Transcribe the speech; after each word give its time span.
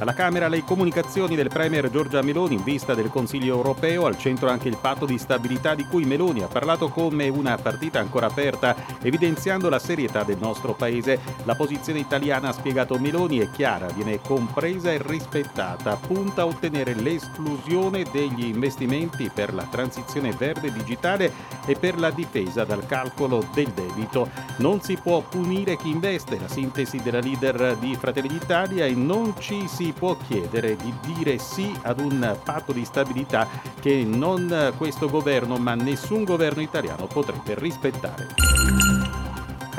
Alla 0.00 0.14
Camera 0.14 0.46
le 0.46 0.62
comunicazioni 0.62 1.34
del 1.34 1.48
Premier 1.48 1.90
Giorgia 1.90 2.22
Meloni 2.22 2.54
in 2.54 2.62
vista 2.62 2.94
del 2.94 3.10
Consiglio 3.10 3.56
europeo, 3.56 4.06
al 4.06 4.16
centro 4.16 4.48
anche 4.48 4.68
il 4.68 4.78
patto 4.80 5.06
di 5.06 5.18
stabilità 5.18 5.74
di 5.74 5.84
cui 5.86 6.04
Meloni 6.04 6.40
ha 6.40 6.46
parlato 6.46 6.88
come 6.88 7.28
una 7.28 7.56
partita 7.56 7.98
ancora 7.98 8.26
aperta, 8.26 8.76
evidenziando 9.02 9.68
la 9.68 9.80
serietà 9.80 10.22
del 10.22 10.38
nostro 10.38 10.74
paese. 10.74 11.18
La 11.42 11.56
posizione 11.56 11.98
italiana, 11.98 12.50
ha 12.50 12.52
spiegato 12.52 12.96
Meloni, 12.96 13.38
è 13.38 13.50
chiara, 13.50 13.88
viene 13.88 14.20
compresa 14.20 14.92
e 14.92 15.02
rispettata, 15.04 15.96
punta 15.96 16.42
a 16.42 16.46
ottenere 16.46 16.94
l'esclusione 16.94 18.04
degli 18.12 18.44
investimenti 18.44 19.28
per 19.34 19.52
la 19.52 19.66
transizione 19.68 20.30
verde 20.30 20.72
digitale 20.72 21.32
e 21.66 21.74
per 21.74 21.98
la 21.98 22.10
difesa 22.10 22.64
dal 22.64 22.86
calcolo 22.86 23.44
del 23.52 23.72
debito. 23.72 24.30
Non 24.58 24.80
si 24.80 24.96
può 24.96 25.22
punire 25.22 25.76
chi 25.76 25.90
investe, 25.90 26.38
la 26.38 26.48
sintesi 26.48 27.02
della 27.02 27.18
leader 27.18 27.76
di 27.78 27.96
Fratelli 27.96 28.28
d'Italia 28.28 28.86
e 28.86 28.94
non 28.94 29.34
ci 29.40 29.66
si 29.66 29.86
può 29.92 30.16
chiedere 30.16 30.76
di 30.76 30.92
dire 31.00 31.38
sì 31.38 31.74
ad 31.82 32.00
un 32.00 32.36
patto 32.42 32.72
di 32.72 32.84
stabilità 32.84 33.48
che 33.80 34.04
non 34.04 34.72
questo 34.76 35.08
governo 35.08 35.56
ma 35.56 35.74
nessun 35.74 36.24
governo 36.24 36.62
italiano 36.62 37.06
potrebbe 37.06 37.54
rispettare. 37.56 38.97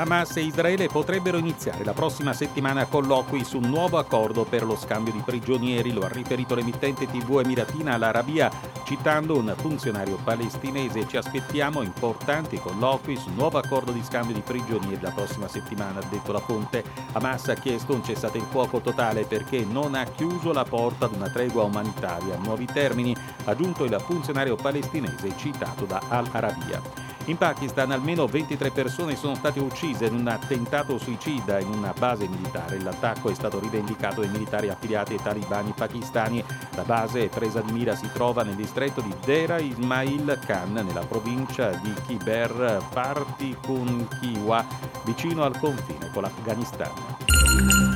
Hamas 0.00 0.34
e 0.38 0.40
Israele 0.40 0.86
potrebbero 0.86 1.36
iniziare 1.36 1.84
la 1.84 1.92
prossima 1.92 2.32
settimana 2.32 2.86
colloqui 2.86 3.44
su 3.44 3.58
un 3.58 3.68
nuovo 3.68 3.98
accordo 3.98 4.44
per 4.44 4.64
lo 4.64 4.74
scambio 4.74 5.12
di 5.12 5.20
prigionieri, 5.22 5.92
lo 5.92 6.00
ha 6.00 6.08
riferito 6.08 6.54
l'emittente 6.54 7.06
TV 7.06 7.40
emiratina 7.44 7.92
all'Arabia, 7.92 8.50
citando 8.84 9.36
un 9.36 9.52
funzionario 9.58 10.16
palestinese. 10.24 11.06
Ci 11.06 11.18
aspettiamo 11.18 11.82
importanti 11.82 12.58
colloqui 12.58 13.14
su 13.14 13.28
un 13.28 13.34
nuovo 13.34 13.58
accordo 13.58 13.92
di 13.92 14.02
scambio 14.02 14.32
di 14.32 14.40
prigionieri 14.40 15.02
la 15.02 15.10
prossima 15.10 15.48
settimana, 15.48 15.98
ha 15.98 16.08
detto 16.08 16.32
la 16.32 16.40
fonte. 16.40 16.82
Hamas 17.12 17.48
ha 17.48 17.54
chiesto 17.54 17.92
un 17.92 18.02
cessate 18.02 18.38
il 18.38 18.46
fuoco 18.48 18.80
totale 18.80 19.26
perché 19.26 19.66
non 19.66 19.94
ha 19.94 20.04
chiuso 20.04 20.54
la 20.54 20.64
porta 20.64 21.04
ad 21.04 21.14
una 21.14 21.28
tregua 21.28 21.64
umanitaria. 21.64 22.38
Nuovi 22.38 22.64
termini, 22.64 23.14
ha 23.44 23.50
aggiunto 23.50 23.84
il 23.84 24.02
funzionario 24.02 24.56
palestinese 24.56 25.36
citato 25.36 25.84
da 25.84 26.00
Al-Arabia. 26.08 27.09
In 27.30 27.36
Pakistan 27.36 27.92
almeno 27.92 28.26
23 28.26 28.72
persone 28.72 29.14
sono 29.14 29.36
state 29.36 29.60
uccise 29.60 30.06
in 30.06 30.14
un 30.14 30.26
attentato 30.26 30.98
suicida 30.98 31.60
in 31.60 31.68
una 31.68 31.94
base 31.96 32.26
militare. 32.26 32.80
L'attacco 32.80 33.30
è 33.30 33.34
stato 33.34 33.60
rivendicato 33.60 34.20
dai 34.20 34.30
militari 34.30 34.68
affiliati 34.68 35.12
ai 35.12 35.22
talibani 35.22 35.72
pakistani. 35.72 36.42
La 36.74 36.82
base 36.82 37.28
presa 37.28 37.60
di 37.60 37.70
mira 37.70 37.94
si 37.94 38.10
trova 38.12 38.42
nel 38.42 38.56
distretto 38.56 39.00
di 39.00 39.14
Dera 39.24 39.60
Ismail 39.60 40.40
Khan, 40.44 40.72
nella 40.72 41.06
provincia 41.06 41.70
di 41.70 41.92
Khyber 42.04 42.84
Pakhtunkhwa, 42.92 44.66
vicino 45.04 45.44
al 45.44 45.56
confine 45.56 46.10
con 46.12 46.22
l'Afghanistan. 46.22 47.89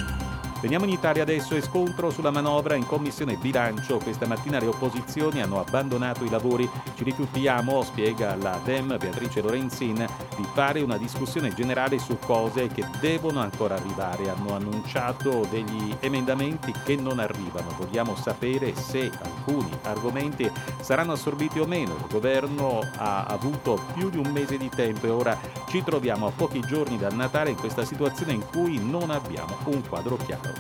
Veniamo 0.65 0.87
in 0.87 0.93
Italia 0.93 1.25
adesso 1.25 1.55
e 1.57 1.61
scontro 1.61 2.09
sulla 2.09 2.31
manovra 2.31 2.75
in 2.75 2.87
commissione 2.87 3.37
bilancio. 3.37 3.99
Questa 3.99 4.27
mattina 4.27 4.59
le 4.59 4.69
opposizioni 4.69 5.43
hanno 5.43 5.61
abbandonato 5.61 6.25
i 6.25 6.31
lavori. 6.31 6.67
Ci 6.95 7.05
rifiutiamo, 7.05 7.83
spiega 7.83 8.35
la 8.35 8.59
Dem 8.65 8.97
Beatrice 8.97 9.43
Lorenzin, 9.43 10.07
di 10.35 10.47
fare 10.55 10.81
una 10.81 10.97
discussione 10.97 11.53
generale 11.53 11.99
su 11.99 12.19
cose 12.19 12.69
che 12.69 12.83
devono 12.99 13.41
ancora 13.41 13.75
arrivare. 13.75 14.31
Hanno 14.31 14.55
annunciato 14.55 15.47
degli 15.51 15.95
emendamenti 16.01 16.73
che 16.83 16.97
non 16.97 17.19
arrivano. 17.19 17.75
Vogliamo 17.77 18.17
sapere 18.17 18.75
se 18.75 19.11
alcuni 19.23 19.69
argomenti 19.83 20.51
saranno 20.81 21.13
assorbiti 21.13 21.59
o 21.61 21.67
meno. 21.67 21.95
Il 21.95 22.07
governo 22.11 22.81
ha 22.97 23.25
avuto 23.25 23.79
più 23.93 24.09
di 24.09 24.17
un 24.17 24.33
mese 24.33 24.57
di 24.57 24.71
tempo 24.71 25.05
e 25.05 25.11
ora 25.11 25.39
ci 25.69 25.85
troviamo 25.85 26.27
a 26.27 26.33
pochi 26.35 26.61
giorni 26.61 26.97
dal 26.97 27.13
Natale 27.15 27.51
in 27.51 27.57
questa 27.57 27.85
situazione 27.85 28.33
in 28.33 28.47
cui 28.51 28.79
non 28.79 29.11
abbiamo 29.11 29.59
un 29.65 29.87
quadro 29.87 30.17
chiaro. 30.17 30.54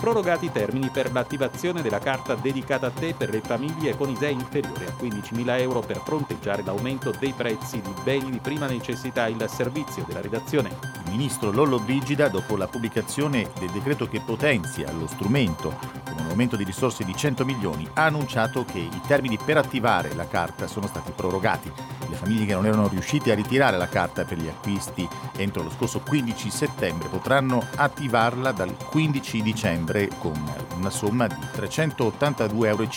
Prorogati 0.00 0.46
i 0.46 0.50
termini 0.50 0.88
per 0.88 1.12
l'attivazione 1.12 1.82
della 1.82 1.98
carta 1.98 2.34
dedicata 2.34 2.86
a 2.86 2.90
te 2.90 3.12
per 3.12 3.28
le 3.28 3.42
famiglie 3.42 3.94
con 3.94 4.08
ISEE 4.08 4.30
inferiore 4.30 4.86
a 4.86 4.94
15.000 4.98 5.60
euro 5.60 5.80
per 5.80 5.98
fronteggiare 5.98 6.62
l'aumento 6.64 7.12
dei 7.18 7.34
prezzi 7.36 7.82
di 7.82 7.92
beni 8.02 8.30
di 8.30 8.38
prima 8.38 8.66
necessità. 8.66 9.28
Il 9.28 9.44
servizio 9.46 10.02
della 10.06 10.22
redazione. 10.22 10.99
Ministro 11.10 11.50
Lollo 11.50 11.80
Brigida, 11.80 12.28
dopo 12.28 12.56
la 12.56 12.68
pubblicazione 12.68 13.50
del 13.58 13.70
decreto 13.70 14.08
che 14.08 14.20
potenzia 14.20 14.92
lo 14.92 15.08
strumento 15.08 15.76
con 16.04 16.22
un 16.24 16.30
aumento 16.30 16.54
di 16.54 16.62
risorse 16.62 17.04
di 17.04 17.14
100 17.14 17.44
milioni, 17.44 17.88
ha 17.94 18.04
annunciato 18.04 18.64
che 18.64 18.78
i 18.78 19.00
termini 19.06 19.36
per 19.36 19.56
attivare 19.56 20.14
la 20.14 20.28
carta 20.28 20.68
sono 20.68 20.86
stati 20.86 21.10
prorogati. 21.10 21.70
Le 22.08 22.16
famiglie 22.16 22.46
che 22.46 22.54
non 22.54 22.66
erano 22.66 22.88
riuscite 22.88 23.32
a 23.32 23.34
ritirare 23.34 23.76
la 23.76 23.88
carta 23.88 24.24
per 24.24 24.38
gli 24.38 24.48
acquisti 24.48 25.08
entro 25.36 25.62
lo 25.62 25.70
scorso 25.70 26.00
15 26.00 26.50
settembre 26.50 27.08
potranno 27.08 27.64
attivarla 27.76 28.52
dal 28.52 28.76
15 28.76 29.42
dicembre 29.42 30.08
con 30.18 30.32
una 30.76 30.90
somma 30.90 31.26
di 31.26 31.34
382,50 31.34 32.56
euro 32.64 32.88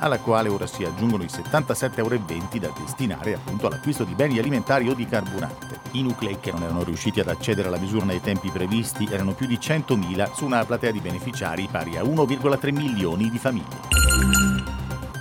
alla 0.00 0.18
quale 0.18 0.48
ora 0.48 0.66
si 0.66 0.84
aggiungono 0.84 1.24
i 1.24 1.26
77,20 1.26 1.96
euro 1.98 2.18
da 2.58 2.72
destinare 2.78 3.34
appunto 3.34 3.66
all'acquisto 3.66 4.04
di 4.04 4.14
beni 4.14 4.38
alimentari 4.38 4.88
o 4.88 4.94
di 4.94 5.06
carburante. 5.06 5.80
I 5.92 6.02
nuclei 6.02 6.38
che 6.40 6.52
non 6.52 6.62
erano 6.62 6.84
riusciti 6.84 7.20
ad 7.22 7.28
accedere 7.28 7.68
alla 7.68 7.78
misura 7.78 8.04
nei 8.04 8.20
tempi 8.20 8.50
previsti 8.50 9.08
erano 9.10 9.32
più 9.32 9.46
di 9.46 9.56
100.000 9.56 10.34
su 10.34 10.44
una 10.44 10.64
platea 10.64 10.90
di 10.90 11.00
beneficiari 11.00 11.68
pari 11.70 11.96
a 11.96 12.02
1,3 12.02 12.72
milioni 12.72 13.30
di 13.30 13.38
famiglie. 13.38 13.92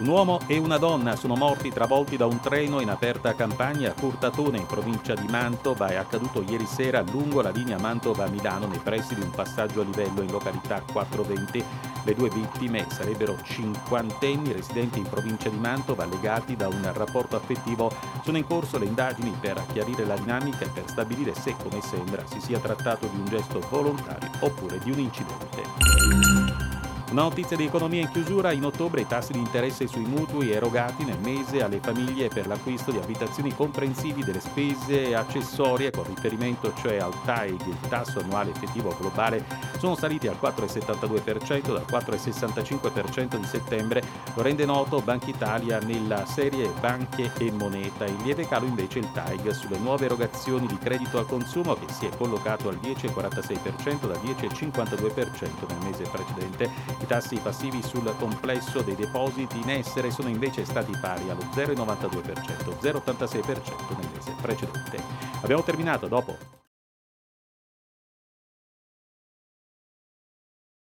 Un 0.01 0.07
uomo 0.07 0.39
e 0.47 0.57
una 0.57 0.77
donna 0.77 1.15
sono 1.15 1.35
morti 1.35 1.69
travolti 1.69 2.17
da 2.17 2.25
un 2.25 2.39
treno 2.39 2.79
in 2.79 2.89
aperta 2.89 3.35
campagna 3.35 3.91
a 3.91 3.93
Curtatone 3.93 4.57
in 4.57 4.65
provincia 4.65 5.13
di 5.13 5.27
Mantova. 5.27 5.89
È 5.89 5.95
accaduto 5.95 6.41
ieri 6.41 6.65
sera 6.65 7.03
lungo 7.11 7.43
la 7.43 7.51
linea 7.51 7.77
Mantova-Milano 7.77 8.65
nei 8.65 8.79
pressi 8.79 9.13
di 9.13 9.21
un 9.21 9.29
passaggio 9.29 9.81
a 9.81 9.83
livello 9.83 10.23
in 10.23 10.31
località 10.31 10.81
420. 10.81 11.63
Le 12.03 12.15
due 12.15 12.29
vittime 12.29 12.87
sarebbero 12.89 13.37
cinquantenni 13.43 14.51
residenti 14.51 14.99
in 14.99 15.07
provincia 15.07 15.49
di 15.49 15.57
Mantova 15.57 16.05
legati 16.05 16.55
da 16.55 16.67
un 16.67 16.89
rapporto 16.93 17.35
affettivo. 17.35 17.91
Sono 18.23 18.37
in 18.37 18.45
corso 18.45 18.77
le 18.77 18.85
indagini 18.85 19.35
per 19.39 19.63
chiarire 19.71 20.05
la 20.05 20.15
dinamica 20.15 20.65
e 20.65 20.69
per 20.69 20.87
stabilire 20.87 21.33
se, 21.35 21.55
come 21.61 21.81
sembra, 21.81 22.25
si 22.25 22.41
sia 22.41 22.59
trattato 22.59 23.07
di 23.07 23.19
un 23.19 23.25
gesto 23.25 23.59
volontario 23.69 24.29
oppure 24.39 24.79
di 24.79 24.91
un 24.91 24.99
incidente. 24.99 26.80
Una 27.11 27.23
notizia 27.23 27.57
di 27.57 27.65
economia 27.65 27.99
in 27.99 28.09
chiusura, 28.09 28.53
in 28.53 28.63
ottobre 28.63 29.01
i 29.01 29.05
tassi 29.05 29.33
di 29.33 29.39
interesse 29.39 29.85
sui 29.85 30.05
mutui 30.05 30.51
erogati 30.51 31.03
nel 31.03 31.19
mese 31.19 31.61
alle 31.61 31.81
famiglie 31.81 32.29
per 32.29 32.47
l'acquisto 32.47 32.89
di 32.89 32.99
abitazioni 32.99 33.53
comprensivi 33.53 34.23
delle 34.23 34.39
spese 34.39 35.13
accessorie. 35.13 35.91
Con 35.91 36.05
riferimento 36.05 36.73
cioè 36.73 36.99
al 36.99 37.11
TAEG, 37.25 37.67
il 37.67 37.89
tasso 37.89 38.19
annuale 38.19 38.51
effettivo 38.51 38.95
globale, 38.97 39.43
sono 39.77 39.97
saliti 39.97 40.29
al 40.29 40.37
4,72% 40.41 41.73
dal 41.73 41.85
4,65% 41.85 43.35
di 43.35 43.45
settembre, 43.45 44.01
lo 44.33 44.41
rende 44.41 44.63
noto 44.63 45.01
Banca 45.01 45.27
Italia 45.27 45.79
nella 45.79 46.25
serie 46.25 46.71
Banche 46.79 47.29
e 47.37 47.51
Moneta. 47.51 48.05
In 48.05 48.23
lieve 48.23 48.47
calo 48.47 48.67
invece 48.67 48.99
il 48.99 49.11
TAEG 49.11 49.49
sulle 49.49 49.79
nuove 49.79 50.05
erogazioni 50.05 50.65
di 50.65 50.77
credito 50.77 51.17
al 51.17 51.25
consumo 51.25 51.73
che 51.73 51.91
si 51.91 52.05
è 52.05 52.09
collocato 52.15 52.69
al 52.69 52.79
10,46% 52.81 54.07
dal 54.07 54.21
10,52% 54.23 55.67
nel 55.67 55.77
mese 55.83 56.03
precedente 56.03 57.00
I 57.01 57.07
tassi 57.07 57.37
passivi 57.37 57.81
sul 57.81 58.15
complesso 58.17 58.81
dei 58.81 58.95
depositi 58.95 59.59
in 59.59 59.71
essere 59.71 60.11
sono 60.11 60.29
invece 60.29 60.65
stati 60.65 60.91
pari 61.01 61.29
allo 61.29 61.41
0,92%, 61.53 62.77
0,86% 62.79 63.97
nel 63.97 64.09
mese 64.13 64.35
precedente. 64.39 65.01
Abbiamo 65.41 65.63
terminato, 65.63 66.07
dopo. 66.07 66.60